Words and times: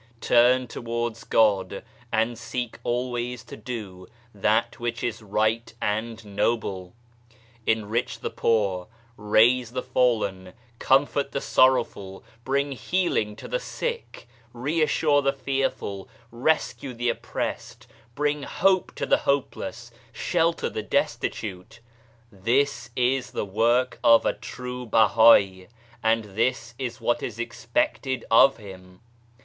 Turn 0.19 0.65
towards 0.67 1.23
God, 1.23 1.83
and 2.11 2.35
seek 2.35 2.79
always 2.83 3.43
to 3.43 3.55
do 3.55 4.07
that 4.33 4.79
which 4.79 5.03
is 5.03 5.21
right 5.21 5.71
and 5.79 6.25
noble. 6.25 6.95
Enrich 7.67 8.19
the 8.21 8.31
poor, 8.31 8.87
raise 9.15 9.73
the 9.73 9.83
fallen, 9.83 10.53
comfort 10.79 11.33
the 11.33 11.39
sorrowful, 11.39 12.23
bring 12.43 12.71
healing 12.71 13.35
to 13.35 13.47
the 13.47 13.59
sick, 13.59 14.27
reassure 14.53 15.21
the 15.21 15.31
fearful, 15.33 16.09
rescue 16.31 16.95
the 16.95 17.09
oppressed, 17.09 17.85
bring 18.15 18.41
hope 18.41 18.95
to 18.95 19.05
the 19.05 19.17
hopeless, 19.29 19.91
shelter 20.11 20.67
the 20.67 20.81
desti 20.83 21.31
tute 21.31 21.79
I 22.33 22.37
This 22.41 22.89
is 22.95 23.29
the 23.33 23.45
work 23.45 23.99
of 24.03 24.25
a 24.25 24.33
true 24.33 24.87
Bahai, 24.87 25.67
and 26.01 26.23
this 26.35 26.73
is 26.79 26.99
what 26.99 27.21
is 27.21 27.37
expected 27.37 28.25
of 28.31 28.57
him. 28.57 29.01